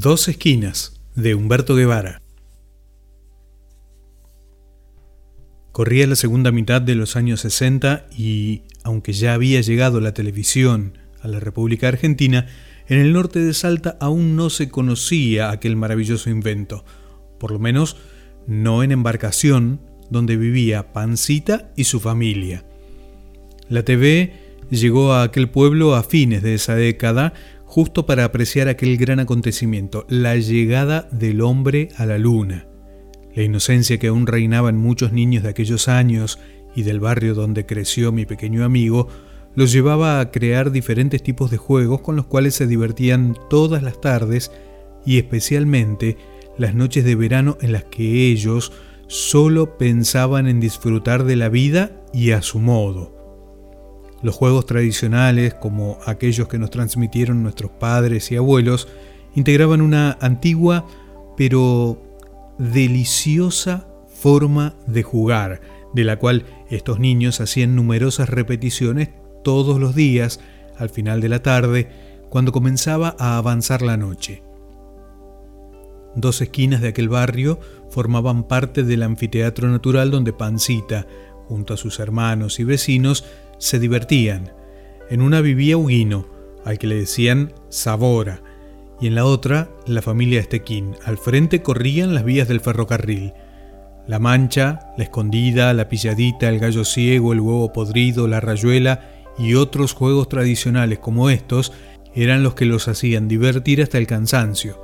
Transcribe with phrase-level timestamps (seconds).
[0.00, 2.22] Dos esquinas de Humberto Guevara.
[5.72, 10.98] Corría la segunda mitad de los años 60 y, aunque ya había llegado la televisión
[11.20, 12.46] a la República Argentina,
[12.86, 16.84] en el norte de Salta aún no se conocía aquel maravilloso invento,
[17.40, 17.96] por lo menos
[18.46, 19.80] no en embarcación
[20.10, 22.64] donde vivía Pancita y su familia.
[23.68, 24.32] La TV
[24.70, 27.32] llegó a aquel pueblo a fines de esa década
[27.68, 32.66] justo para apreciar aquel gran acontecimiento, la llegada del hombre a la luna.
[33.34, 36.38] La inocencia que aún reinaba en muchos niños de aquellos años
[36.74, 39.08] y del barrio donde creció mi pequeño amigo,
[39.54, 44.00] los llevaba a crear diferentes tipos de juegos con los cuales se divertían todas las
[44.00, 44.50] tardes
[45.04, 46.16] y especialmente
[46.56, 48.72] las noches de verano en las que ellos
[49.08, 53.17] solo pensaban en disfrutar de la vida y a su modo.
[54.22, 58.88] Los juegos tradicionales, como aquellos que nos transmitieron nuestros padres y abuelos,
[59.34, 60.86] integraban una antigua
[61.36, 62.02] pero
[62.58, 65.60] deliciosa forma de jugar,
[65.94, 69.10] de la cual estos niños hacían numerosas repeticiones
[69.44, 70.40] todos los días
[70.76, 71.88] al final de la tarde,
[72.28, 74.42] cuando comenzaba a avanzar la noche.
[76.14, 77.60] Dos esquinas de aquel barrio
[77.90, 81.06] formaban parte del anfiteatro natural donde Pancita,
[81.46, 83.24] junto a sus hermanos y vecinos,
[83.58, 84.52] se divertían.
[85.10, 86.26] En una vivía Huguino,
[86.64, 88.42] al que le decían Sabora,
[89.00, 90.96] y en la otra la familia Estequín.
[91.04, 93.32] Al frente corrían las vías del ferrocarril.
[94.06, 99.54] La mancha, la escondida, la pilladita, el gallo ciego, el huevo podrido, la rayuela y
[99.54, 101.72] otros juegos tradicionales como estos
[102.14, 104.82] eran los que los hacían divertir hasta el cansancio.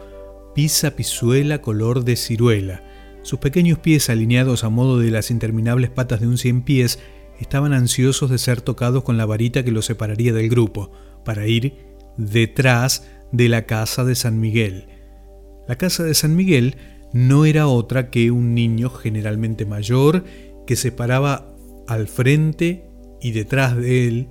[0.55, 2.83] Pisa pisuela color de ciruela.
[3.23, 7.01] Sus pequeños pies alineados a modo de las interminables patas de un cien pies
[7.45, 10.91] estaban ansiosos de ser tocados con la varita que los separaría del grupo,
[11.25, 11.75] para ir
[12.17, 14.89] detrás de la casa de San Miguel.
[15.69, 16.77] La casa de San Miguel
[17.13, 20.25] no era otra que un niño generalmente mayor
[20.67, 21.55] que separaba
[21.87, 22.87] al frente
[23.21, 24.29] y detrás de él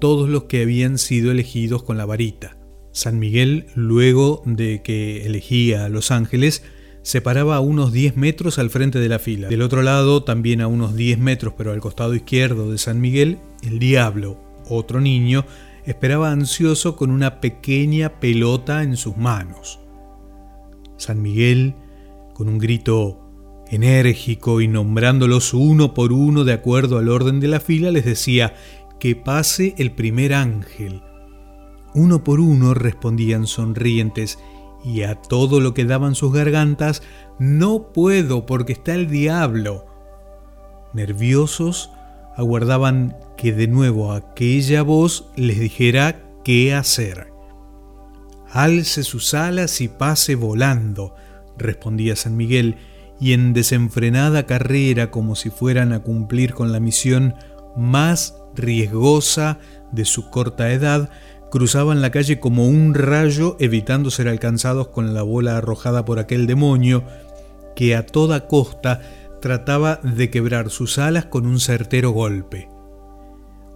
[0.00, 2.56] todos los que habían sido elegidos con la varita.
[2.92, 6.62] San Miguel, luego de que elegía a los ángeles,
[7.02, 9.48] se paraba a unos 10 metros al frente de la fila.
[9.48, 13.38] Del otro lado, también a unos 10 metros, pero al costado izquierdo de San Miguel,
[13.62, 15.44] el diablo, otro niño,
[15.84, 19.80] esperaba ansioso con una pequeña pelota en sus manos.
[20.96, 21.74] San Miguel,
[22.34, 23.18] con un grito
[23.68, 28.54] enérgico y nombrándolos uno por uno de acuerdo al orden de la fila, les decía
[29.00, 31.02] que pase el primer ángel.
[31.94, 34.38] Uno por uno respondían sonrientes
[34.84, 37.02] y a todo lo que daban sus gargantas,
[37.38, 39.86] no puedo porque está el diablo.
[40.92, 41.90] Nerviosos,
[42.36, 47.32] aguardaban que de nuevo aquella voz les dijera qué hacer.
[48.50, 51.14] Alce sus alas y pase volando,
[51.56, 52.76] respondía San Miguel,
[53.20, 57.34] y en desenfrenada carrera, como si fueran a cumplir con la misión
[57.76, 59.58] más riesgosa
[59.92, 61.08] de su corta edad,
[61.52, 66.46] cruzaban la calle como un rayo evitando ser alcanzados con la bola arrojada por aquel
[66.46, 67.04] demonio
[67.76, 69.02] que a toda costa
[69.42, 72.70] trataba de quebrar sus alas con un certero golpe.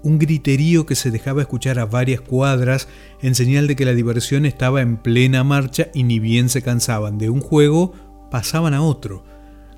[0.03, 2.89] Un griterío que se dejaba escuchar a varias cuadras
[3.21, 7.19] en señal de que la diversión estaba en plena marcha y ni bien se cansaban
[7.19, 7.93] de un juego,
[8.31, 9.23] pasaban a otro.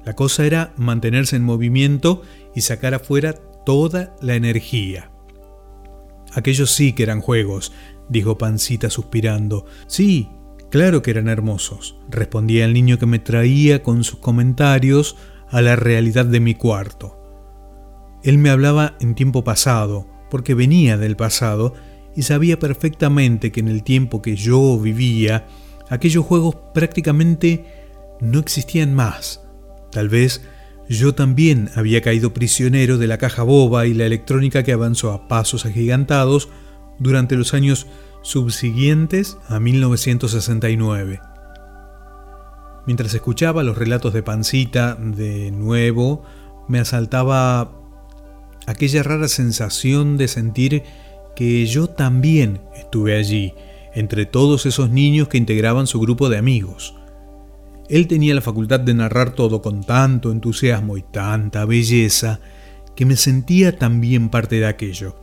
[0.05, 2.23] La cosa era mantenerse en movimiento
[2.55, 3.33] y sacar afuera
[3.67, 5.11] toda la energía.
[6.38, 7.72] Aquellos sí que eran juegos,
[8.09, 9.66] dijo Pancita suspirando.
[9.88, 10.28] Sí,
[10.71, 15.16] claro que eran hermosos, respondía el niño que me traía con sus comentarios
[15.50, 17.19] a la realidad de mi cuarto.
[18.22, 21.75] Él me hablaba en tiempo pasado, porque venía del pasado
[22.15, 25.49] y sabía perfectamente que en el tiempo que yo vivía,
[25.91, 27.65] aquellos juegos prácticamente
[28.20, 29.44] no existían más.
[29.91, 30.43] Tal vez
[30.88, 35.28] yo también había caído prisionero de la caja boba y la electrónica que avanzó a
[35.28, 36.49] pasos agigantados
[36.99, 37.87] durante los años
[38.22, 41.21] subsiguientes a 1969.
[42.87, 46.25] Mientras escuchaba los relatos de Pancita, de nuevo,
[46.69, 47.70] me asaltaba
[48.67, 50.84] aquella rara sensación de sentir
[51.37, 53.55] que yo también estuve allí,
[53.94, 56.98] entre todos esos niños que integraban su grupo de amigos.
[57.88, 62.40] Él tenía la facultad de narrar todo con tanto entusiasmo y tanta belleza
[62.94, 65.17] que me sentía también parte de aquello.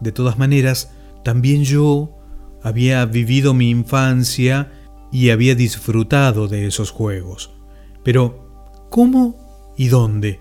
[0.00, 0.92] De todas maneras,
[1.24, 2.16] también yo
[2.62, 4.70] había vivido mi infancia
[5.10, 7.52] y había disfrutado de esos juegos.
[8.04, 10.40] Pero, ¿cómo y dónde?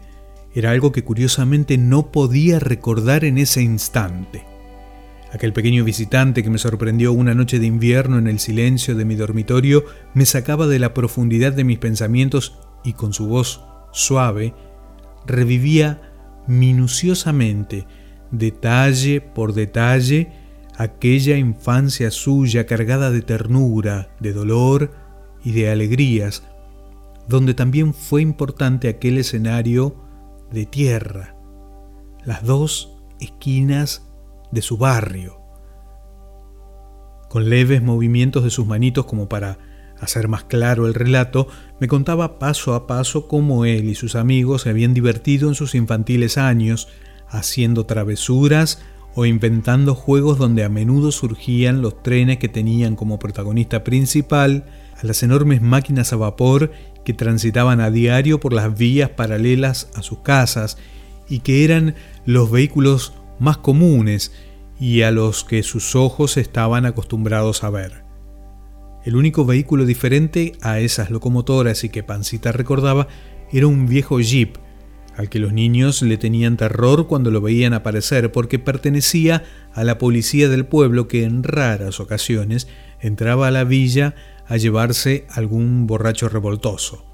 [0.54, 4.55] Era algo que curiosamente no podía recordar en ese instante.
[5.36, 9.16] Aquel pequeño visitante que me sorprendió una noche de invierno en el silencio de mi
[9.16, 9.84] dormitorio
[10.14, 13.62] me sacaba de la profundidad de mis pensamientos y con su voz
[13.92, 14.54] suave
[15.26, 16.14] revivía
[16.48, 17.86] minuciosamente,
[18.32, 20.32] detalle por detalle,
[20.78, 24.92] aquella infancia suya cargada de ternura, de dolor
[25.44, 26.44] y de alegrías,
[27.28, 29.98] donde también fue importante aquel escenario
[30.50, 31.36] de tierra,
[32.24, 34.05] las dos esquinas
[34.56, 35.40] de su barrio.
[37.30, 39.60] Con leves movimientos de sus manitos como para
[40.00, 41.48] hacer más claro el relato,
[41.80, 45.76] me contaba paso a paso cómo él y sus amigos se habían divertido en sus
[45.76, 46.88] infantiles años,
[47.28, 48.82] haciendo travesuras
[49.14, 54.66] o inventando juegos donde a menudo surgían los trenes que tenían como protagonista principal
[55.02, 56.72] a las enormes máquinas a vapor
[57.04, 60.78] que transitaban a diario por las vías paralelas a sus casas
[61.30, 64.32] y que eran los vehículos más comunes
[64.80, 68.04] y a los que sus ojos estaban acostumbrados a ver.
[69.06, 73.08] El único vehículo diferente a esas locomotoras y que Pancita recordaba
[73.52, 74.58] era un viejo jeep,
[75.16, 79.44] al que los niños le tenían terror cuando lo veían aparecer porque pertenecía
[79.74, 82.68] a la policía del pueblo que en raras ocasiones
[83.00, 84.16] entraba a la villa
[84.48, 87.06] a llevarse algún borracho revoltoso.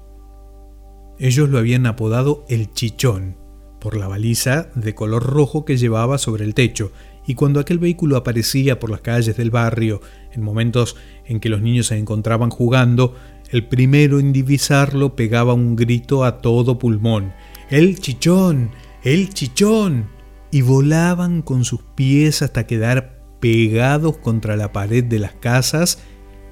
[1.18, 3.36] Ellos lo habían apodado el chichón,
[3.80, 6.92] por la baliza de color rojo que llevaba sobre el techo,
[7.26, 10.00] y cuando aquel vehículo aparecía por las calles del barrio,
[10.32, 13.14] en momentos en que los niños se encontraban jugando,
[13.50, 17.32] el primero en divisarlo pegaba un grito a todo pulmón.
[17.70, 18.70] ¡El chichón!
[19.02, 20.06] ¡El chichón!
[20.52, 25.98] y volaban con sus pies hasta quedar pegados contra la pared de las casas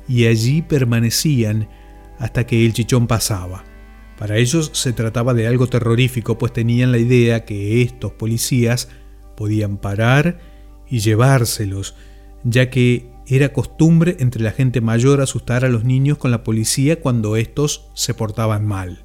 [0.09, 1.69] y allí permanecían
[2.19, 3.63] hasta que el chichón pasaba.
[4.19, 8.89] Para ellos se trataba de algo terrorífico, pues tenían la idea que estos policías
[9.37, 10.41] podían parar
[10.91, 11.95] y llevárselos,
[12.45, 17.01] ya que era costumbre entre la gente mayor asustar a los niños con la policía
[17.01, 19.05] cuando estos se portaban mal.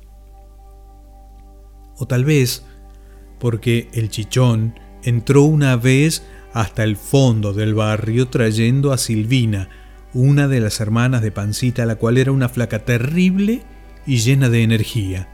[1.97, 2.65] O tal vez
[3.39, 6.23] porque el chichón entró una vez
[6.53, 9.69] hasta el fondo del barrio trayendo a Silvina,
[10.13, 13.63] una de las hermanas de Pancita, la cual era una flaca terrible
[14.07, 15.29] y llena de energía.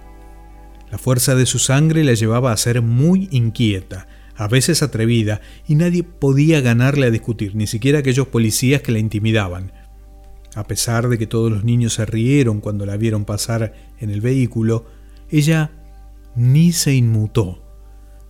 [0.91, 4.07] La fuerza de su sangre la llevaba a ser muy inquieta,
[4.41, 8.99] a veces atrevida, y nadie podía ganarle a discutir, ni siquiera aquellos policías que la
[8.99, 9.71] intimidaban.
[10.55, 14.21] A pesar de que todos los niños se rieron cuando la vieron pasar en el
[14.21, 14.85] vehículo,
[15.29, 15.71] ella
[16.35, 17.61] ni se inmutó.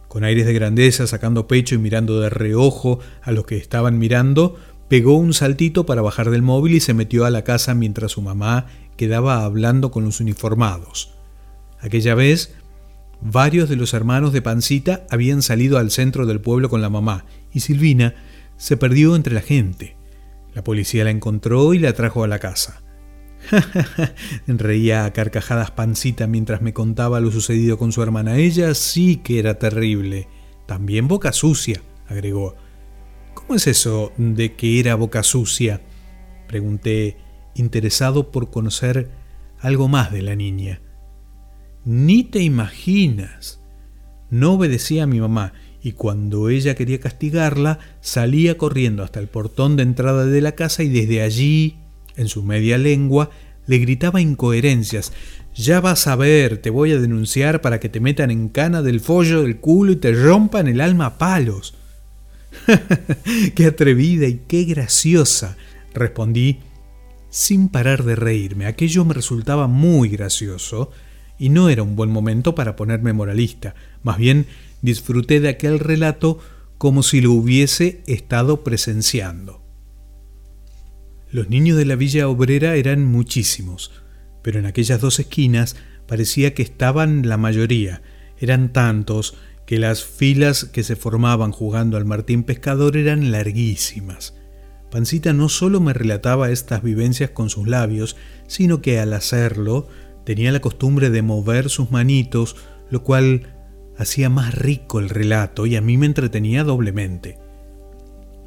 [0.08, 4.58] Con aires de grandeza, sacando pecho y mirando de reojo a los que estaban mirando,
[4.92, 8.22] Pegó un saltito para bajar del móvil y se metió a la casa mientras su
[8.22, 8.66] mamá
[8.98, 11.14] quedaba hablando con los uniformados.
[11.80, 12.54] Aquella vez,
[13.22, 17.26] varios de los hermanos de Pancita habían salido al centro del pueblo con la mamá
[17.54, 18.16] y Silvina
[18.58, 19.96] se perdió entre la gente.
[20.54, 22.82] La policía la encontró y la trajo a la casa.
[24.48, 28.38] Reía a carcajadas Pancita mientras me contaba lo sucedido con su hermana.
[28.38, 30.28] Ella sí que era terrible.
[30.68, 32.56] También boca sucia, agregó.
[33.34, 35.82] ¿Cómo es eso de que era boca sucia?
[36.48, 37.18] Pregunté,
[37.56, 39.10] interesado por conocer
[39.60, 40.82] algo más de la niña.
[41.86, 43.60] Ni te imaginas.
[44.30, 49.76] No obedecía a mi mamá y cuando ella quería castigarla salía corriendo hasta el portón
[49.76, 51.78] de entrada de la casa y desde allí,
[52.16, 53.32] en su media lengua,
[53.66, 55.12] le gritaba incoherencias.
[55.56, 59.00] Ya vas a ver, te voy a denunciar para que te metan en cana del
[59.00, 61.76] follo del culo y te rompan el alma a palos.
[63.56, 65.58] qué atrevida y qué graciosa,
[65.94, 66.60] respondí
[67.30, 68.66] sin parar de reírme.
[68.66, 70.92] Aquello me resultaba muy gracioso
[71.42, 73.74] y no era un buen momento para ponerme moralista.
[74.04, 74.46] Más bien
[74.84, 76.38] disfruté de aquel relato
[76.78, 79.60] como si lo hubiese estado presenciando.
[81.32, 83.92] Los niños de la villa obrera eran muchísimos,
[84.44, 88.04] pero en aquellas dos esquinas parecía que estaban la mayoría.
[88.40, 89.34] Eran tantos
[89.66, 94.36] que las filas que se formaban jugando al Martín Pescador eran larguísimas.
[94.92, 99.88] Pancita no solo me relataba estas vivencias con sus labios, sino que al hacerlo
[100.24, 102.56] tenía la costumbre de mover sus manitos,
[102.90, 103.54] lo cual
[103.98, 107.38] hacía más rico el relato y a mí me entretenía doblemente.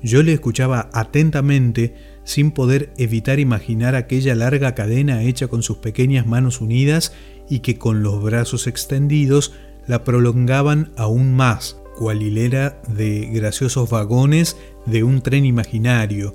[0.02, 6.26] Yo le escuchaba atentamente sin poder evitar imaginar aquella larga cadena hecha con sus pequeñas
[6.26, 7.14] manos unidas
[7.48, 9.54] y que con los brazos extendidos
[9.86, 16.34] la prolongaban aún más, cual hilera de graciosos vagones de un tren imaginario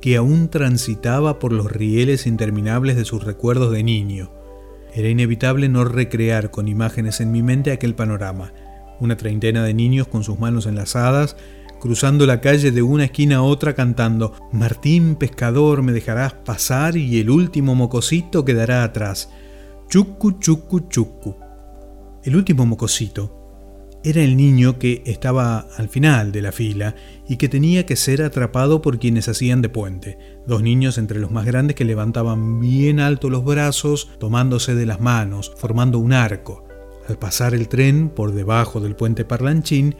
[0.00, 4.37] que aún transitaba por los rieles interminables de sus recuerdos de niño.
[4.94, 8.52] Era inevitable no recrear con imágenes en mi mente aquel panorama.
[9.00, 11.36] Una treintena de niños con sus manos enlazadas,
[11.80, 17.20] cruzando la calle de una esquina a otra cantando Martín pescador me dejarás pasar y
[17.20, 19.30] el último mocosito quedará atrás.
[19.88, 21.36] Chucu, chucu, chucu.
[22.24, 23.37] El último mocosito
[24.04, 26.94] era el niño que estaba al final de la fila
[27.28, 31.30] y que tenía que ser atrapado por quienes hacían de puente, dos niños entre los
[31.30, 36.64] más grandes que levantaban bien alto los brazos, tomándose de las manos, formando un arco.
[37.08, 39.96] Al pasar el tren por debajo del puente parlanchín,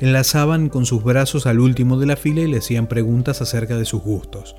[0.00, 3.84] enlazaban con sus brazos al último de la fila y le hacían preguntas acerca de
[3.84, 4.56] sus gustos.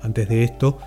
[0.00, 0.78] Antes de esto,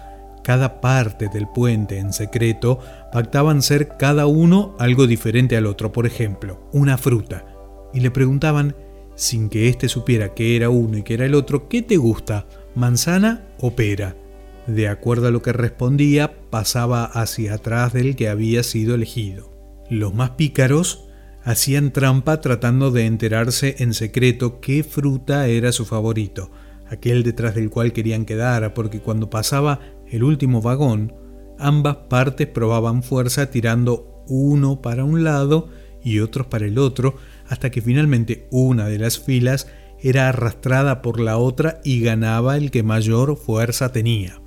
[0.48, 2.80] cada parte del puente en secreto
[3.12, 7.46] pactaban ser cada uno algo diferente al otro, por ejemplo, una fruta,
[7.94, 8.74] y le preguntaban,
[9.16, 12.48] sin que éste supiera que era uno y que era el otro, ¿qué te gusta,
[12.76, 14.16] manzana o pera?
[14.68, 19.52] De acuerdo a lo que respondía, pasaba hacia atrás del que había sido elegido.
[19.90, 21.10] Los más pícaros
[21.44, 26.52] hacían trampa tratando de enterarse en secreto qué fruta era su favorito,
[26.90, 31.14] aquel detrás del cual querían quedar, porque cuando pasaba el último vagón,
[31.60, 35.70] ambas partes probaban fuerza tirando uno para un lado
[36.04, 37.16] y otros para el otro,
[37.48, 39.68] hasta que finalmente una de las filas
[40.00, 44.42] era arrastrada por la otra y ganaba el que mayor fuerza tenía.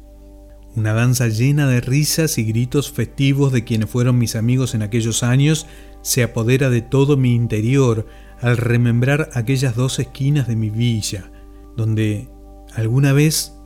[0.76, 5.22] Una danza llena de risas y gritos festivos de quienes fueron mis amigos en aquellos
[5.24, 5.66] años
[6.02, 8.06] se apodera de todo mi interior
[8.40, 11.30] al remembrar aquellas dos esquinas de mi villa,
[11.76, 12.28] donde
[12.74, 13.59] alguna vez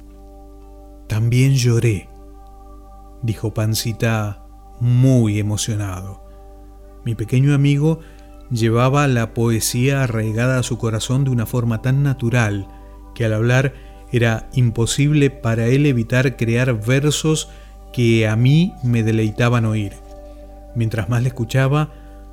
[1.06, 2.08] también lloré,
[3.22, 4.44] dijo Pancita
[4.80, 6.24] muy emocionado.
[7.04, 8.00] Mi pequeño amigo
[8.50, 12.68] llevaba la poesía arraigada a su corazón de una forma tan natural
[13.14, 13.74] que al hablar
[14.12, 17.48] era imposible para él evitar crear versos
[17.92, 19.92] que a mí me deleitaban oír.
[20.74, 21.92] Mientras más le escuchaba,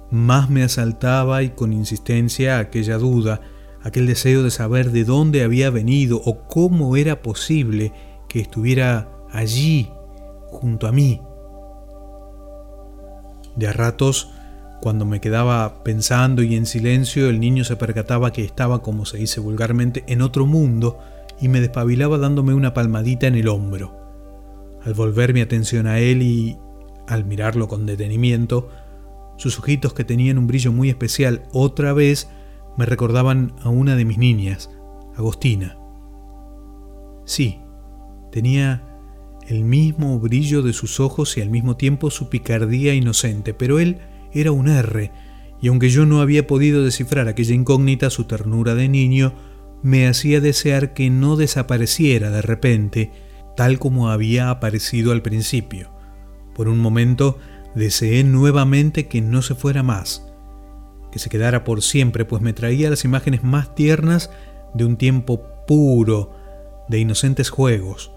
[0.09, 3.41] más me asaltaba y con insistencia aquella duda,
[3.83, 7.93] aquel deseo de saber de dónde había venido o cómo era posible
[8.31, 9.91] que estuviera allí,
[10.47, 11.19] junto a mí.
[13.57, 14.31] De a ratos,
[14.81, 19.17] cuando me quedaba pensando y en silencio, el niño se percataba que estaba, como se
[19.17, 20.97] dice vulgarmente, en otro mundo
[21.41, 23.99] y me despabilaba dándome una palmadita en el hombro.
[24.85, 26.57] Al volver mi atención a él y
[27.09, 28.69] al mirarlo con detenimiento,
[29.35, 32.29] sus ojitos que tenían un brillo muy especial otra vez
[32.77, 34.69] me recordaban a una de mis niñas,
[35.17, 35.77] Agostina.
[37.25, 37.59] Sí,
[38.31, 38.87] tenía
[39.47, 43.99] el mismo brillo de sus ojos y al mismo tiempo su picardía inocente, pero él
[44.33, 45.11] era un R,
[45.61, 49.33] y aunque yo no había podido descifrar aquella incógnita, su ternura de niño
[49.83, 53.11] me hacía desear que no desapareciera de repente,
[53.55, 55.91] tal como había aparecido al principio.
[56.55, 57.37] Por un momento
[57.75, 60.27] Deseé nuevamente que no se fuera más,
[61.11, 64.29] que se quedara por siempre, pues me traía las imágenes más tiernas
[64.73, 66.35] de un tiempo puro,
[66.89, 68.11] de inocentes juegos.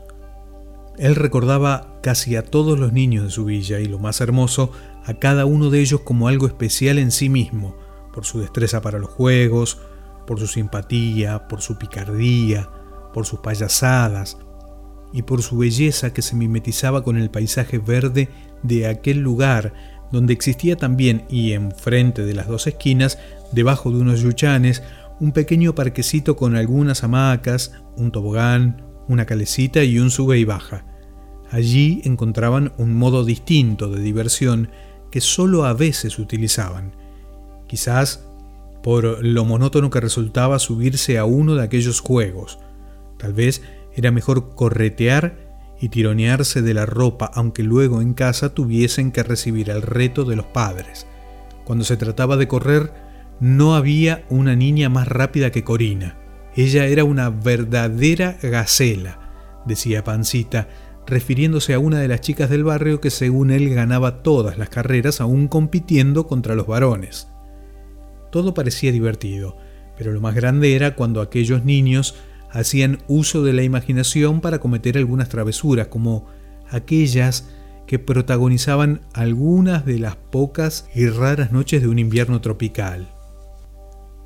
[0.98, 4.70] Él recordaba casi a todos los niños de su villa y lo más hermoso,
[5.04, 7.76] a cada uno de ellos como algo especial en sí mismo,
[8.12, 9.78] por su destreza para los juegos,
[10.26, 12.70] por su simpatía, por su picardía,
[13.12, 14.38] por sus payasadas
[15.12, 18.28] y por su belleza que se mimetizaba con el paisaje verde
[18.62, 19.72] de aquel lugar
[20.12, 23.18] donde existía también y enfrente de las dos esquinas,
[23.52, 24.82] debajo de unos yuchanes,
[25.20, 30.84] un pequeño parquecito con algunas hamacas, un tobogán, una calecita y un sube y baja.
[31.50, 34.70] Allí encontraban un modo distinto de diversión
[35.10, 36.92] que solo a veces utilizaban.
[37.66, 38.26] Quizás
[38.82, 42.58] por lo monótono que resultaba subirse a uno de aquellos juegos.
[43.16, 43.62] Tal vez
[43.94, 45.44] era mejor corretear
[45.80, 50.36] y tironearse de la ropa, aunque luego en casa tuviesen que recibir el reto de
[50.36, 51.06] los padres.
[51.64, 52.92] Cuando se trataba de correr,
[53.40, 56.18] no había una niña más rápida que Corina.
[56.56, 60.68] Ella era una verdadera gacela, decía Pancita,
[61.06, 65.20] refiriéndose a una de las chicas del barrio que según él ganaba todas las carreras
[65.20, 67.28] aún compitiendo contra los varones.
[68.30, 69.56] Todo parecía divertido,
[69.98, 72.14] pero lo más grande era cuando aquellos niños
[72.50, 76.26] hacían uso de la imaginación para cometer algunas travesuras, como
[76.70, 77.48] aquellas
[77.86, 83.08] que protagonizaban algunas de las pocas y raras noches de un invierno tropical.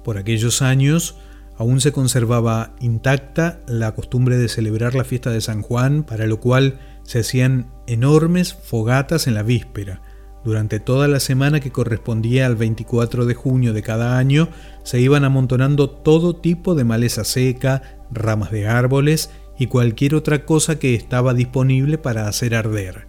[0.04, 1.16] Por aquellos años
[1.58, 6.40] aún se conservaba intacta la costumbre de celebrar la fiesta de San Juan, para lo
[6.40, 10.00] cual se hacían enormes fogatas en la víspera,
[10.44, 14.48] durante toda la semana que correspondía al 24 de junio de cada año,
[14.84, 20.78] se iban amontonando todo tipo de maleza seca, ramas de árboles y cualquier otra cosa
[20.78, 23.08] que estaba disponible para hacer arder.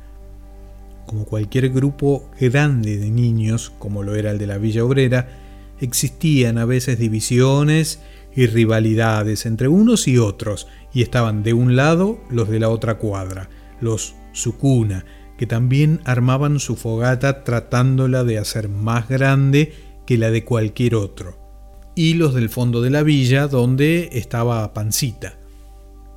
[1.05, 5.29] Como cualquier grupo grande de niños, como lo era el de la Villa Obrera,
[5.79, 8.01] existían a veces divisiones
[8.35, 12.97] y rivalidades entre unos y otros, y estaban de un lado los de la otra
[12.97, 13.49] cuadra,
[13.81, 15.05] los Sukuna,
[15.37, 19.73] que también armaban su fogata tratándola de hacer más grande
[20.05, 21.37] que la de cualquier otro,
[21.95, 25.37] y los del fondo de la villa donde estaba Pancita.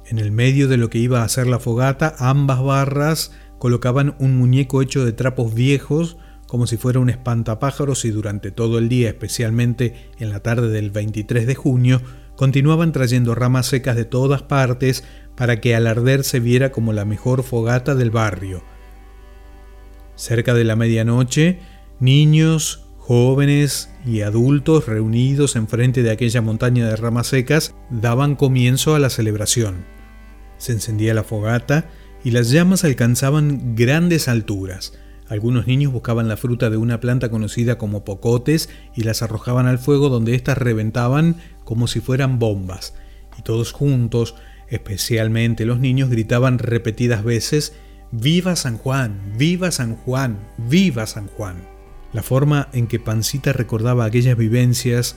[0.06, 4.36] En el medio de lo que iba a ser la fogata, ambas barras colocaban un
[4.36, 6.16] muñeco hecho de trapos viejos
[6.52, 10.90] como si fuera un espantapájaros y durante todo el día, especialmente en la tarde del
[10.90, 12.02] 23 de junio,
[12.36, 15.02] continuaban trayendo ramas secas de todas partes
[15.34, 18.62] para que al arder se viera como la mejor fogata del barrio.
[20.14, 21.60] Cerca de la medianoche,
[22.00, 28.98] niños, jóvenes y adultos reunidos enfrente de aquella montaña de ramas secas daban comienzo a
[28.98, 29.86] la celebración.
[30.58, 31.88] Se encendía la fogata
[32.22, 34.92] y las llamas alcanzaban grandes alturas.
[35.32, 39.78] Algunos niños buscaban la fruta de una planta conocida como pocotes y las arrojaban al
[39.78, 42.92] fuego donde éstas reventaban como si fueran bombas.
[43.38, 44.34] Y todos juntos,
[44.68, 47.72] especialmente los niños, gritaban repetidas veces
[48.10, 49.32] ¡Viva San Juan!
[49.38, 50.38] ¡Viva San Juan!
[50.58, 51.66] ¡Viva San Juan!
[52.12, 55.16] La forma en que Pancita recordaba aquellas vivencias,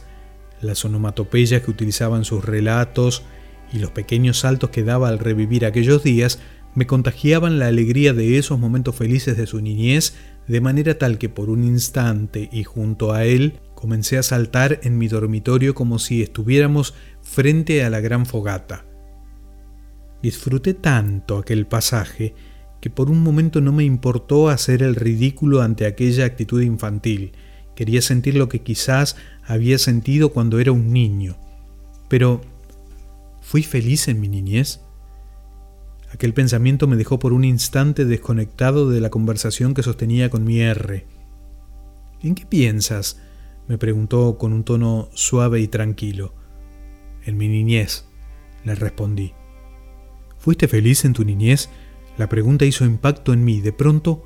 [0.62, 3.24] las onomatopeyas que utilizaba en sus relatos
[3.74, 6.40] y los pequeños saltos que daba al revivir aquellos días
[6.76, 10.14] me contagiaban la alegría de esos momentos felices de su niñez,
[10.48, 14.98] de manera tal que por un instante y junto a él comencé a saltar en
[14.98, 18.86] mi dormitorio como si estuviéramos frente a la gran fogata.
[20.22, 22.36] Disfruté tanto aquel pasaje
[22.82, 27.32] que por un momento no me importó hacer el ridículo ante aquella actitud infantil.
[27.76, 31.38] Quería sentir lo que quizás había sentido cuando era un niño.
[32.10, 32.42] Pero,
[33.42, 34.85] ¿fui feliz en mi niñez?
[36.16, 40.62] Aquel pensamiento me dejó por un instante desconectado de la conversación que sostenía con mi
[40.62, 41.06] R.
[42.22, 43.20] ¿En qué piensas?
[43.68, 46.34] me preguntó con un tono suave y tranquilo.
[47.26, 48.06] En mi niñez,
[48.64, 49.34] le respondí.
[50.38, 51.68] ¿Fuiste feliz en tu niñez?
[52.18, 53.60] La pregunta hizo impacto en mí.
[53.60, 54.24] De pronto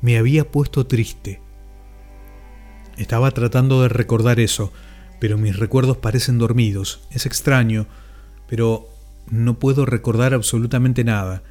[0.00, 1.40] me había puesto triste.
[2.96, 4.72] Estaba tratando de recordar eso,
[5.20, 7.06] pero mis recuerdos parecen dormidos.
[7.12, 7.86] Es extraño,
[8.48, 8.88] pero
[9.30, 11.42] no puedo recordar absolutamente nada.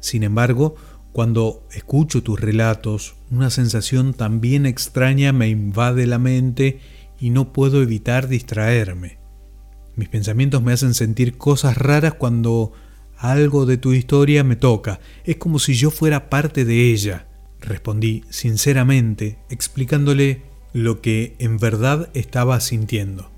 [0.00, 0.76] Sin embargo,
[1.12, 6.80] cuando escucho tus relatos, una sensación también extraña me invade la mente
[7.18, 9.18] y no puedo evitar distraerme.
[9.96, 12.72] Mis pensamientos me hacen sentir cosas raras cuando
[13.16, 15.00] algo de tu historia me toca.
[15.24, 17.26] Es como si yo fuera parte de ella.
[17.60, 23.30] Respondí sinceramente, explicándole lo que en verdad estaba sintiendo.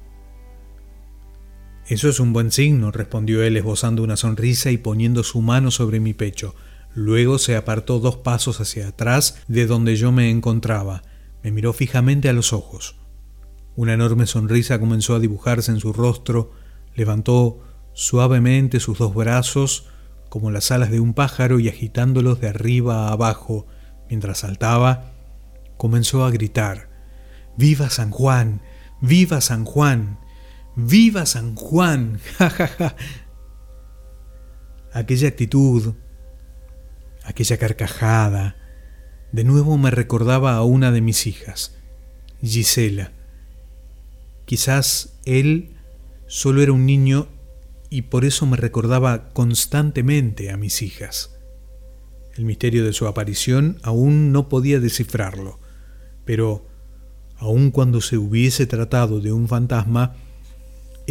[1.92, 6.00] Eso es un buen signo, respondió él esbozando una sonrisa y poniendo su mano sobre
[6.00, 6.54] mi pecho.
[6.94, 11.02] Luego se apartó dos pasos hacia atrás de donde yo me encontraba.
[11.42, 12.96] Me miró fijamente a los ojos.
[13.76, 16.52] Una enorme sonrisa comenzó a dibujarse en su rostro,
[16.94, 17.60] levantó
[17.92, 19.84] suavemente sus dos brazos
[20.30, 23.66] como las alas de un pájaro y agitándolos de arriba a abajo
[24.08, 25.12] mientras saltaba,
[25.76, 26.88] comenzó a gritar,
[27.58, 28.62] ¡Viva San Juan!
[29.02, 30.21] ¡Viva San Juan!
[30.76, 32.18] ¡Viva San Juan!
[32.38, 32.96] ¡Ja, ja, ja!
[34.92, 35.94] Aquella actitud,
[37.24, 38.56] aquella carcajada,
[39.32, 41.78] de nuevo me recordaba a una de mis hijas,
[42.42, 43.12] Gisela.
[44.44, 45.74] Quizás él
[46.26, 47.28] solo era un niño
[47.88, 51.38] y por eso me recordaba constantemente a mis hijas.
[52.34, 55.58] El misterio de su aparición aún no podía descifrarlo,
[56.24, 56.66] pero
[57.36, 60.16] aun cuando se hubiese tratado de un fantasma,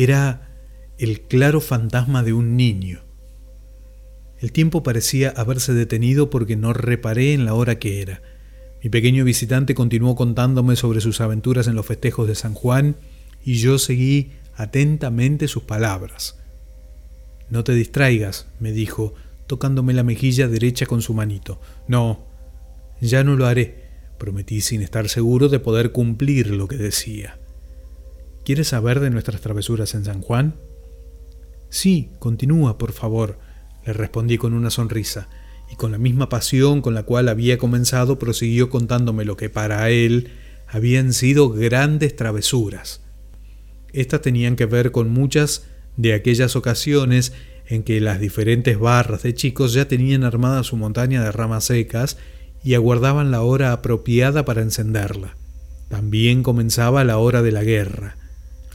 [0.03, 0.49] era
[0.97, 3.03] el claro fantasma de un niño.
[4.39, 8.21] El tiempo parecía haberse detenido porque no reparé en la hora que era.
[8.83, 12.95] Mi pequeño visitante continuó contándome sobre sus aventuras en los festejos de San Juan
[13.43, 16.39] y yo seguí atentamente sus palabras.
[17.49, 19.13] No te distraigas, me dijo,
[19.45, 21.59] tocándome la mejilla derecha con su manito.
[21.87, 22.25] No,
[23.01, 23.83] ya no lo haré,
[24.17, 27.40] prometí sin estar seguro de poder cumplir lo que decía.
[28.43, 30.55] ¿Quieres saber de nuestras travesuras en San Juan?
[31.69, 33.39] Sí, continúa, por favor,
[33.85, 35.29] le respondí con una sonrisa,
[35.71, 39.89] y con la misma pasión con la cual había comenzado prosiguió contándome lo que para
[39.89, 40.31] él
[40.67, 43.01] habían sido grandes travesuras.
[43.93, 45.65] Estas tenían que ver con muchas
[45.97, 47.33] de aquellas ocasiones
[47.67, 52.17] en que las diferentes barras de chicos ya tenían armada su montaña de ramas secas
[52.63, 55.37] y aguardaban la hora apropiada para encenderla.
[55.89, 58.17] También comenzaba la hora de la guerra.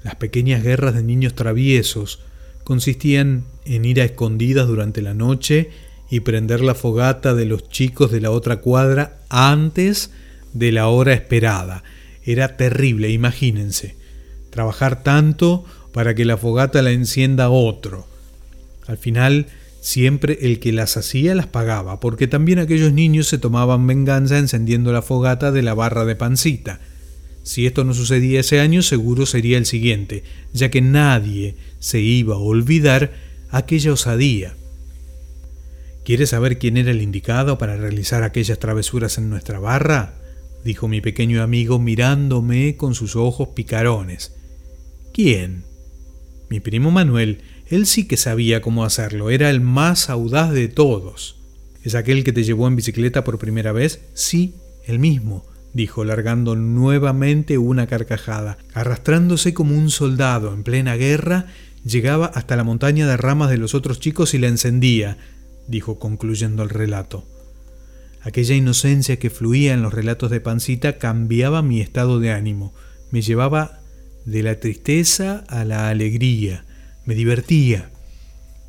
[0.06, 2.20] Las pequeñas guerras de niños traviesos
[2.62, 5.70] consistían en ir a escondidas durante la noche
[6.08, 10.12] y prender la fogata de los chicos de la otra cuadra antes
[10.52, 11.82] de la hora esperada.
[12.22, 13.96] Era terrible, imagínense.
[14.50, 18.06] Trabajar tanto para que la fogata la encienda otro.
[18.86, 19.46] Al final,
[19.80, 24.92] siempre el que las hacía las pagaba, porque también aquellos niños se tomaban venganza encendiendo
[24.92, 26.78] la fogata de la barra de pancita.
[27.46, 32.34] Si esto no sucedía ese año, seguro sería el siguiente, ya que nadie se iba
[32.34, 33.12] a olvidar
[33.50, 34.56] aquella osadía.
[36.04, 40.14] ¿Quieres saber quién era el indicado para realizar aquellas travesuras en nuestra barra?
[40.64, 44.34] dijo mi pequeño amigo mirándome con sus ojos picarones.
[45.14, 45.62] ¿Quién?
[46.50, 51.38] Mi primo Manuel, él sí que sabía cómo hacerlo, era el más audaz de todos.
[51.84, 54.00] ¿Es aquel que te llevó en bicicleta por primera vez?
[54.14, 58.58] Sí, el mismo, dijo, largando nuevamente una carcajada.
[58.74, 61.46] Arrastrándose como un soldado en plena guerra,
[61.84, 65.18] llegaba hasta la montaña de ramas de los otros chicos y la encendía,
[65.68, 67.24] dijo concluyendo el relato.
[68.22, 72.74] Aquella inocencia que fluía en los relatos de Pancita cambiaba mi estado de ánimo,
[73.12, 73.78] me llevaba
[74.24, 76.64] de la tristeza a la alegría,
[77.04, 77.90] me divertía.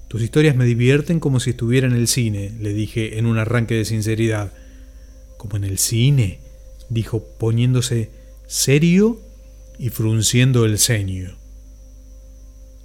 [0.08, 3.74] Tus historias me divierten como si estuviera en el cine, le dije en un arranque
[3.74, 4.54] de sinceridad.
[5.38, 6.40] ¿Como en el cine?
[6.90, 8.12] Dijo poniéndose
[8.48, 9.20] serio
[9.80, 11.38] y frunciendo el ceño.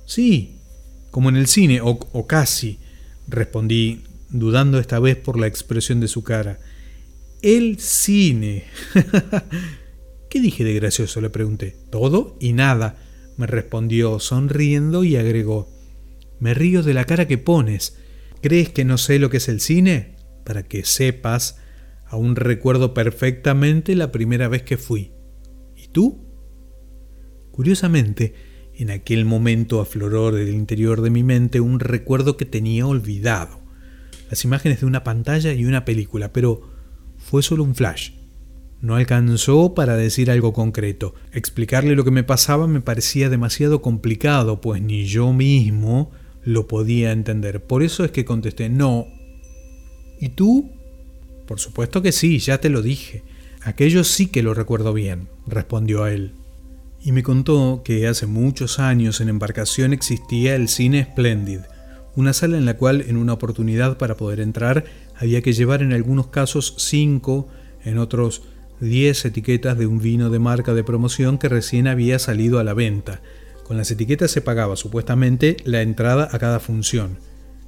[0.07, 0.59] Sí,
[1.11, 2.79] como en el cine, o, o casi,
[3.29, 6.59] respondí, dudando esta vez por la expresión de su cara.
[7.43, 8.65] El cine.
[10.31, 11.21] ¿Qué dije de gracioso?
[11.21, 11.77] le pregunté.
[11.91, 12.97] Todo y nada,
[13.37, 15.71] me respondió sonriendo y agregó.
[16.41, 17.99] Me río de la cara que pones.
[18.41, 20.17] ¿Crees que no sé lo que es el cine?
[20.45, 21.59] Para que sepas,
[22.13, 25.13] aún recuerdo perfectamente la primera vez que fui.
[25.75, 26.27] ¿Y tú?
[27.53, 28.35] Curiosamente,
[28.75, 33.63] en aquel momento afloró del interior de mi mente un recuerdo que tenía olvidado.
[34.29, 36.61] Las imágenes de una pantalla y una película, pero
[37.17, 38.11] fue solo un flash.
[38.83, 41.15] No alcanzó para decir algo concreto.
[41.33, 46.11] Explicarle lo que me pasaba me parecía demasiado complicado, pues ni yo mismo
[46.43, 47.65] lo podía entender.
[47.65, 49.07] Por eso es que contesté, no.
[50.21, 50.82] ¿Y tú?
[51.47, 53.23] Por supuesto que sí, ya te lo dije.
[53.63, 56.33] Aquello sí que lo recuerdo bien, respondió él.
[57.05, 61.61] Y me contó que hace muchos años en embarcación existía el Cine Splendid,
[62.15, 64.85] una sala en la cual en una oportunidad para poder entrar
[65.17, 67.49] había que llevar en algunos casos cinco,
[67.85, 68.43] en otros
[68.81, 72.75] 10 etiquetas de un vino de marca de promoción que recién había salido a la
[72.75, 73.21] venta.
[73.65, 77.19] Con las etiquetas se pagaba supuestamente la entrada a cada función.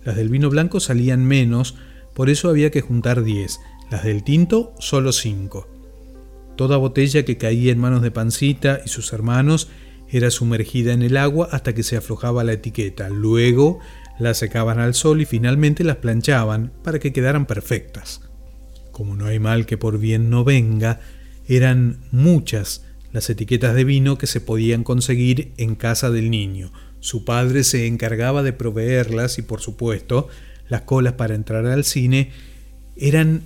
[0.05, 1.77] Las del vino blanco salían menos,
[2.15, 5.69] por eso había que juntar 10, las del tinto solo 5.
[6.57, 9.69] Toda botella que caía en manos de Pancita y sus hermanos
[10.09, 13.09] era sumergida en el agua hasta que se aflojaba la etiqueta.
[13.09, 13.81] Luego
[14.19, 18.21] las secaban al sol y finalmente las planchaban para que quedaran perfectas
[18.95, 21.01] como no hay mal que por bien no venga,
[21.47, 26.73] eran muchas las etiquetas de vino que se podían conseguir en casa del niño.
[27.01, 30.29] Su padre se encargaba de proveerlas y por supuesto
[30.69, 32.31] las colas para entrar al cine
[32.97, 33.43] eran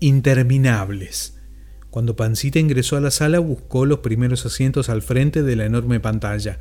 [0.00, 1.38] interminables.
[1.90, 6.00] Cuando Pancita ingresó a la sala buscó los primeros asientos al frente de la enorme
[6.00, 6.58] pantalla.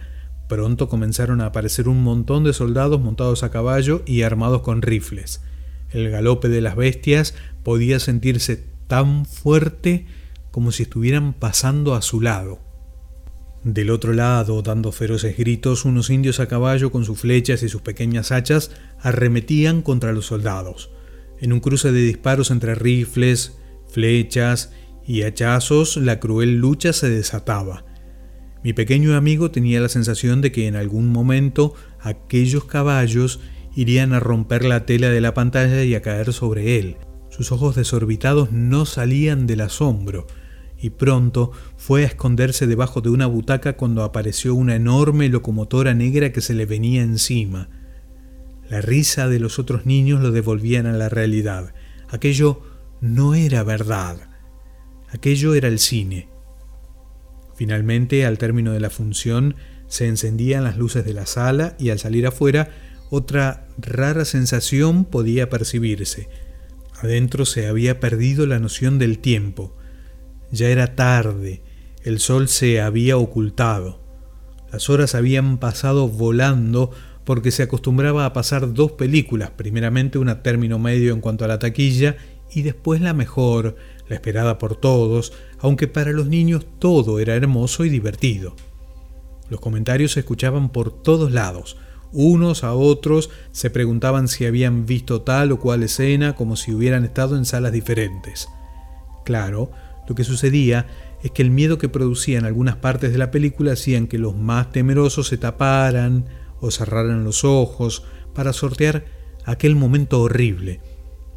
[0.48, 5.42] Pronto comenzaron a aparecer un montón de soldados montados a caballo y armados con rifles.
[5.90, 10.06] El galope de las bestias podía sentirse tan fuerte
[10.52, 12.65] como si estuvieran pasando a su lado.
[13.66, 17.82] Del otro lado, dando feroces gritos, unos indios a caballo con sus flechas y sus
[17.82, 20.92] pequeñas hachas arremetían contra los soldados.
[21.40, 24.72] En un cruce de disparos entre rifles, flechas
[25.04, 27.86] y hachazos, la cruel lucha se desataba.
[28.64, 33.40] Mi pequeño amigo tenía la sensación de que en algún momento aquellos caballos
[33.76, 36.98] irían a romper la tela de la pantalla y a caer sobre él.
[37.32, 40.28] Sus ojos desorbitados no salían del asombro,
[40.86, 46.32] y pronto fue a esconderse debajo de una butaca cuando apareció una enorme locomotora negra
[46.32, 47.70] que se le venía encima.
[48.70, 51.74] La risa de los otros niños lo devolvían a la realidad.
[52.08, 52.62] Aquello
[53.02, 54.30] no era verdad.
[55.10, 56.30] Aquello era el cine.
[57.56, 59.56] Finalmente, al término de la función,
[59.88, 62.70] se encendían las luces de la sala y al salir afuera,
[63.10, 66.30] otra rara sensación podía percibirse
[67.02, 69.76] Adentro se había perdido la noción del tiempo.
[70.56, 71.62] Ya era tarde,
[72.06, 74.00] el sol se había ocultado.
[74.72, 76.92] Las horas habían pasado volando
[77.26, 81.60] porque se acostumbraba a pasar dos películas, primeramente una término medio en cuanto a la
[81.60, 82.16] taquilla
[82.54, 83.76] y después la mejor,
[84.08, 88.56] la esperada por todos, aunque para los niños todo era hermoso y divertido.
[89.50, 91.76] Los comentarios se escuchaban por todos lados,
[92.14, 97.04] unos a otros se preguntaban si habían visto tal o cual escena como si hubieran
[97.04, 98.48] estado en salas diferentes.
[99.26, 99.72] Claro,
[100.08, 100.88] Lo que sucedía
[101.24, 104.72] es que el miedo que producían algunas partes de la película hacían que los más
[104.72, 106.26] temerosos se taparan
[106.60, 109.06] o cerraran los ojos para sortear
[109.46, 110.82] aquel momento horrible,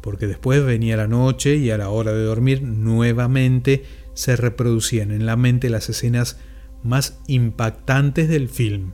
[0.01, 5.25] porque después venía la noche y a la hora de dormir nuevamente se reproducían en
[5.25, 6.37] la mente las escenas
[6.83, 8.93] más impactantes del film.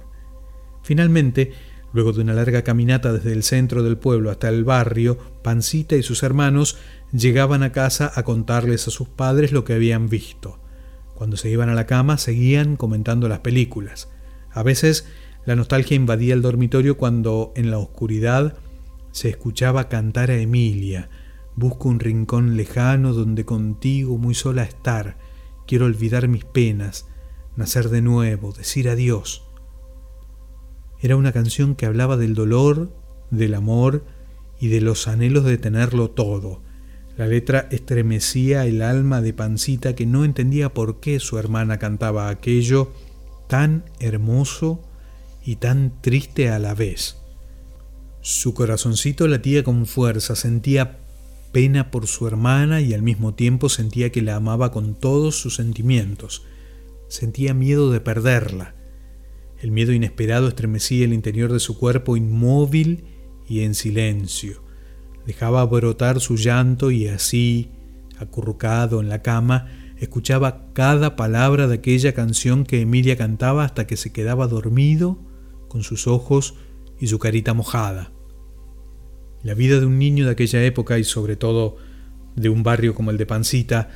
[0.84, 1.52] Finalmente,
[1.94, 6.04] luego de una larga caminata desde el centro del pueblo hasta el barrio, Pancita y
[6.04, 6.78] sus hermanos
[7.16, 10.60] llegaban a casa a contarles a sus padres lo que habían visto.
[11.14, 14.10] Cuando se iban a la cama seguían comentando las películas.
[14.52, 15.08] A veces
[15.46, 18.58] la nostalgia invadía el dormitorio cuando en la oscuridad
[19.12, 21.10] se escuchaba cantar a Emilia.
[21.56, 25.18] Busco un rincón lejano donde contigo muy sola estar.
[25.68, 27.08] Quiero olvidar mis penas,
[27.56, 29.44] nacer de nuevo, decir adiós.
[31.00, 32.92] Era una canción que hablaba del dolor,
[33.32, 34.04] del amor
[34.60, 36.62] y de los anhelos de tenerlo todo.
[37.18, 42.28] La letra estremecía el alma de Pancita que no entendía por qué su hermana cantaba
[42.28, 42.92] aquello
[43.48, 44.82] tan hermoso
[45.46, 47.18] y tan triste a la vez.
[48.20, 51.00] Su corazoncito latía con fuerza, sentía
[51.54, 55.56] pena por su hermana y al mismo tiempo sentía que la amaba con todos sus
[55.56, 56.44] sentimientos.
[57.08, 58.76] Sentía miedo de perderla.
[59.62, 63.06] El miedo inesperado estremecía el interior de su cuerpo inmóvil
[63.48, 64.65] y en silencio
[65.26, 67.72] dejaba brotar su llanto y así,
[68.18, 73.98] acurrucado en la cama, escuchaba cada palabra de aquella canción que Emilia cantaba hasta que
[73.98, 75.20] se quedaba dormido
[75.68, 76.56] con sus ojos
[77.00, 78.12] y su carita mojada.
[79.44, 81.78] La vida de un niño de aquella época y sobre todo
[82.36, 83.90] de un barrio como el de Pancita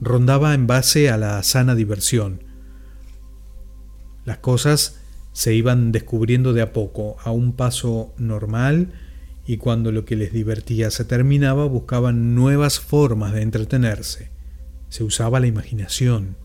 [0.00, 2.42] rondaba en base a la sana diversión.
[4.24, 5.00] Las cosas
[5.32, 8.92] se iban descubriendo de a poco, a un paso normal,
[9.48, 14.28] y cuando lo que les divertía se terminaba buscaban nuevas formas de entretenerse.
[14.90, 16.36] Se usaba la imaginación.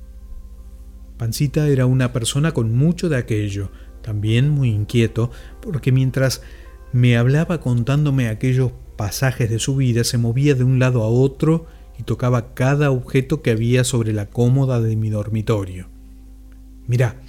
[1.18, 6.44] Pancita era una persona con mucho de aquello, también muy inquieto, porque mientras
[6.94, 11.66] me hablaba contándome aquellos pasajes de su vida, se movía de un lado a otro
[12.00, 15.90] y tocaba cada objeto que había sobre la cómoda de mi dormitorio.
[16.88, 17.20] Mirá,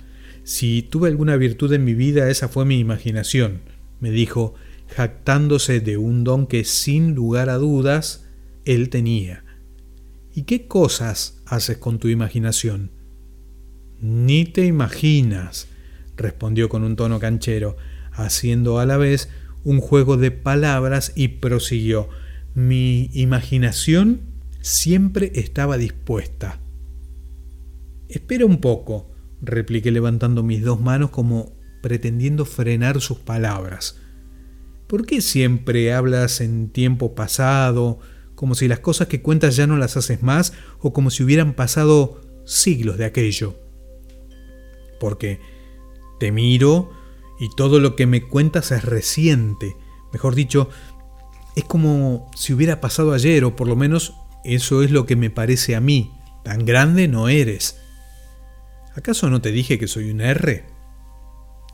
[0.44, 3.62] si tuve alguna virtud en mi vida, esa fue mi imaginación,
[3.98, 4.54] me dijo,
[4.94, 8.26] jactándose de un don que sin lugar a dudas
[8.64, 9.44] él tenía.
[10.32, 12.90] ¿Y qué cosas haces con tu imaginación?
[14.00, 15.66] Ni te imaginas,
[16.16, 17.76] respondió con un tono canchero,
[18.12, 19.28] haciendo a la vez
[19.64, 22.08] un juego de palabras y prosiguió.
[22.54, 24.20] Mi imaginación
[24.60, 26.60] siempre estaba dispuesta.
[28.08, 29.10] Espera un poco,
[29.42, 31.52] repliqué levantando mis dos manos como
[31.82, 33.98] pretendiendo frenar sus palabras.
[34.86, 37.98] ¿Por qué siempre hablas en tiempo pasado,
[38.34, 41.54] como si las cosas que cuentas ya no las haces más o como si hubieran
[41.54, 43.58] pasado siglos de aquello?
[45.00, 45.40] Porque
[46.20, 46.90] te miro
[47.40, 49.76] y todo lo que me cuentas es reciente.
[50.12, 50.68] Mejor dicho,
[51.56, 55.30] es como si hubiera pasado ayer, o por lo menos eso es lo que me
[55.30, 56.12] parece a mí.
[56.44, 57.80] Tan grande no eres.
[58.94, 60.66] ¿Acaso no te dije que soy un R?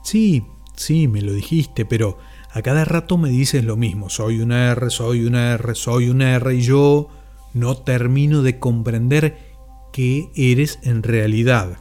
[0.05, 0.44] Sí,
[0.77, 2.18] sí, me lo dijiste, pero
[2.53, 6.21] a cada rato me dices lo mismo, soy un R, soy un R, soy un
[6.21, 7.09] R, y yo
[7.55, 9.39] no termino de comprender
[9.93, 11.79] qué eres en realidad.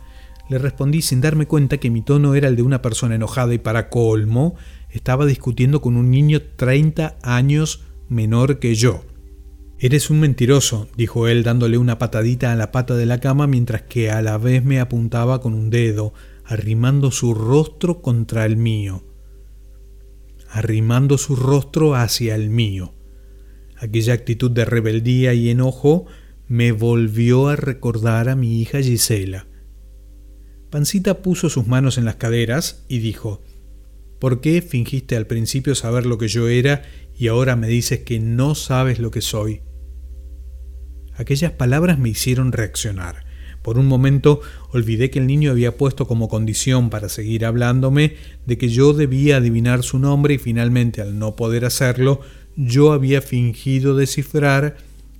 [0.47, 3.59] Le respondí sin darme cuenta que mi tono era el de una persona enojada y
[3.59, 4.55] para colmo
[4.89, 9.03] estaba discutiendo con un niño 30 años menor que yo.
[9.79, 13.83] Eres un mentiroso, dijo él dándole una patadita a la pata de la cama mientras
[13.83, 16.13] que a la vez me apuntaba con un dedo,
[16.45, 19.03] arrimando su rostro contra el mío
[20.49, 22.93] arrimando su rostro hacia el mío.
[23.77, 26.05] Aquella actitud de rebeldía y enojo
[26.47, 29.47] me volvió a recordar a mi hija Gisela.
[30.69, 33.41] Pancita puso sus manos en las caderas y dijo,
[34.19, 36.83] ¿Por qué fingiste al principio saber lo que yo era
[37.17, 39.61] y ahora me dices que no sabes lo que soy?
[41.15, 43.28] Aquellas palabras me hicieron reaccionar.
[43.61, 44.41] Por un momento
[44.71, 49.37] olvidé que el niño había puesto como condición para seguir hablándome de que yo debía
[49.37, 52.21] adivinar su nombre y finalmente al no poder hacerlo,
[52.55, 54.77] yo había fingido descifrar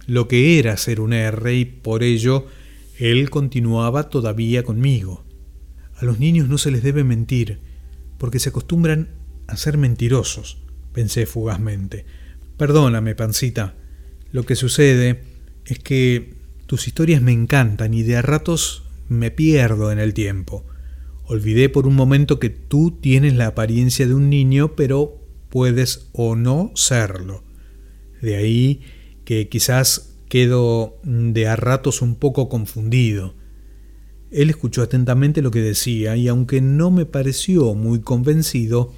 [0.08, 2.46] lo que era ser un R y por ello
[2.98, 5.24] él continuaba todavía conmigo.
[5.96, 7.60] A los niños no se les debe mentir,
[8.18, 9.10] porque se acostumbran
[9.48, 10.58] a ser mentirosos,
[10.94, 12.06] pensé fugazmente.
[12.58, 13.76] Perdóname, pancita.
[14.32, 15.22] Lo que sucede
[15.66, 16.39] es que
[16.70, 20.64] tus historias me encantan y de a ratos me pierdo en el tiempo.
[21.26, 26.36] Olvidé por un momento que tú tienes la apariencia de un niño, pero puedes o
[26.36, 27.44] no serlo.
[28.22, 28.82] De ahí
[29.26, 33.34] que quizás Quedo de a ratos un poco confundido.
[34.30, 38.94] Él escuchó atentamente lo que decía y aunque no me pareció muy convencido,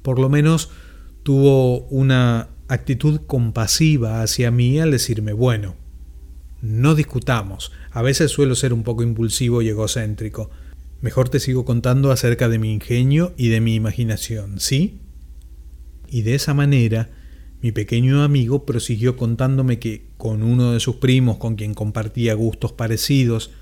[0.00, 0.70] por lo menos
[1.22, 5.76] tuvo una actitud compasiva hacia mí al decirme, bueno,
[6.66, 10.50] no discutamos, a veces suelo ser un poco impulsivo y egocéntrico.
[11.00, 15.00] Mejor te sigo contando acerca de mi ingenio y de mi imaginación, ¿sí?
[16.08, 17.10] Y de esa manera,
[17.62, 22.72] mi pequeño amigo prosiguió contándome que con uno de sus primos con quien compartía gustos
[22.72, 23.52] parecidos,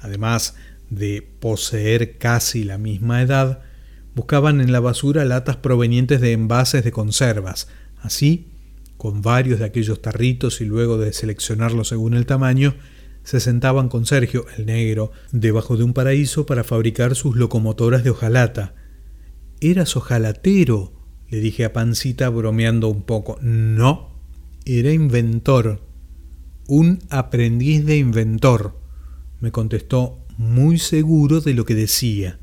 [0.00, 0.54] además
[0.88, 3.60] de poseer casi la misma edad,
[4.14, 7.68] buscaban en la basura latas provenientes de envases de conservas.
[8.00, 8.53] Así,
[9.04, 12.74] con varios de aquellos tarritos y luego de seleccionarlos según el tamaño,
[13.22, 18.08] se sentaban con Sergio, el negro, debajo de un paraíso para fabricar sus locomotoras de
[18.08, 18.74] hojalata.
[19.60, 20.94] Eras hojalatero,
[21.28, 23.38] le dije a Pancita bromeando un poco.
[23.42, 24.08] No,
[24.64, 25.82] era inventor.
[26.66, 28.80] Un aprendiz de inventor,
[29.38, 32.40] me contestó muy seguro de lo que decía.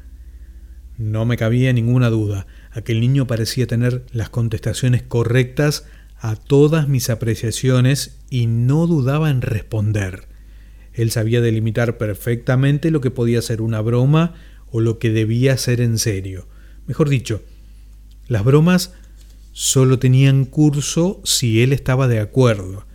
[1.00, 2.45] No me cabía ninguna duda.
[2.71, 5.86] Aquel niño parecía tener las contestaciones correctas
[6.21, 10.27] a todas mis apreciaciones y no dudaba en responder.
[10.93, 14.36] Él sabía delimitar perfectamente lo que podía ser una broma
[14.69, 16.47] o lo que debía ser en serio.
[16.86, 17.41] Mejor dicho,
[18.27, 18.93] las bromas
[19.51, 22.86] solo tenían curso si él estaba de acuerdo.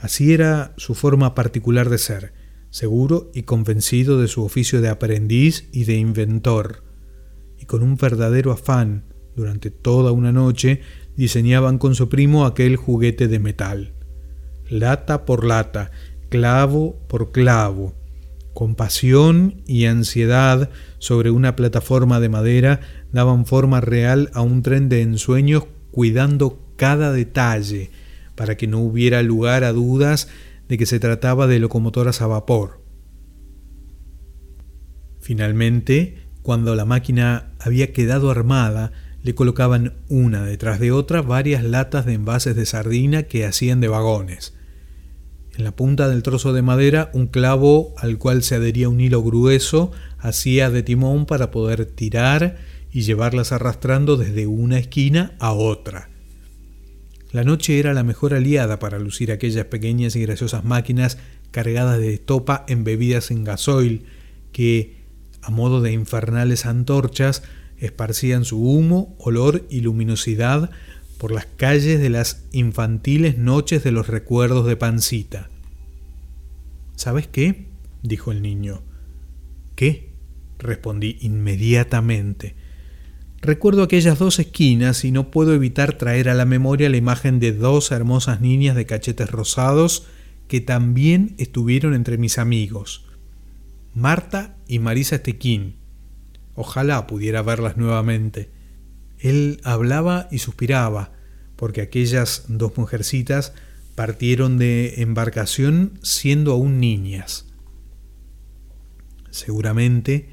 [0.00, 2.32] Así era su forma particular de ser,
[2.70, 6.82] seguro y convencido de su oficio de aprendiz y de inventor.
[7.56, 9.04] Y con un verdadero afán,
[9.36, 10.80] durante toda una noche,
[11.16, 13.92] diseñaban con su primo aquel juguete de metal.
[14.68, 15.90] Lata por lata,
[16.28, 17.94] clavo por clavo,
[18.54, 22.80] con pasión y ansiedad sobre una plataforma de madera
[23.12, 27.90] daban forma real a un tren de ensueños cuidando cada detalle
[28.34, 30.28] para que no hubiera lugar a dudas
[30.68, 32.80] de que se trataba de locomotoras a vapor.
[35.20, 38.92] Finalmente, cuando la máquina había quedado armada,
[39.24, 43.88] le colocaban una detrás de otra varias latas de envases de sardina que hacían de
[43.88, 44.52] vagones.
[45.56, 49.22] En la punta del trozo de madera un clavo al cual se adhería un hilo
[49.22, 52.58] grueso hacía de timón para poder tirar
[52.92, 56.10] y llevarlas arrastrando desde una esquina a otra.
[57.32, 61.16] La noche era la mejor aliada para lucir aquellas pequeñas y graciosas máquinas
[61.50, 64.04] cargadas de estopa embebidas en gasoil
[64.52, 64.98] que,
[65.40, 67.42] a modo de infernales antorchas,
[67.86, 70.70] esparcían su humo, olor y luminosidad
[71.18, 75.48] por las calles de las infantiles noches de los recuerdos de Pancita.
[76.96, 77.66] ¿Sabes qué?
[78.02, 78.82] dijo el niño.
[79.74, 80.12] ¿Qué?
[80.58, 82.54] respondí inmediatamente.
[83.40, 87.52] Recuerdo aquellas dos esquinas y no puedo evitar traer a la memoria la imagen de
[87.52, 90.06] dos hermosas niñas de cachetes rosados
[90.48, 93.04] que también estuvieron entre mis amigos.
[93.94, 95.76] Marta y Marisa Estequín.
[96.54, 98.50] Ojalá pudiera verlas nuevamente.
[99.18, 101.12] Él hablaba y suspiraba,
[101.56, 103.52] porque aquellas dos mujercitas
[103.94, 107.46] partieron de embarcación siendo aún niñas.
[109.30, 110.30] Seguramente,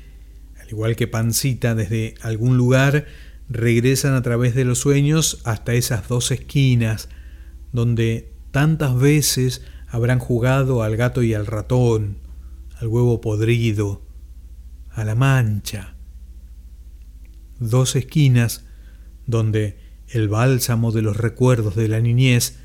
[0.60, 3.06] al igual que Pancita, desde algún lugar
[3.50, 7.10] regresan a través de los sueños hasta esas dos esquinas,
[7.72, 12.18] donde tantas veces habrán jugado al gato y al ratón,
[12.80, 14.02] al huevo podrido,
[14.90, 15.91] a la mancha.
[17.62, 18.66] Dos esquinas
[19.28, 22.58] donde el bálsamo de los recuerdos de la niñez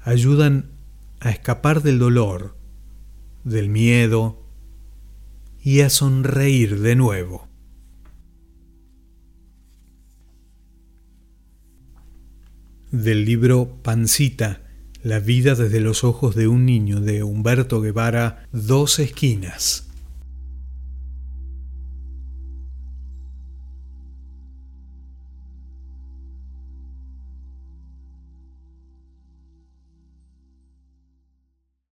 [0.00, 0.72] ayudan
[1.20, 2.56] a escapar del dolor,
[3.44, 4.44] del miedo
[5.62, 7.48] y a sonreír de nuevo.
[12.90, 14.62] Del libro Pancita,
[15.04, 19.91] la vida desde los ojos de un niño de Humberto Guevara, Dos Esquinas.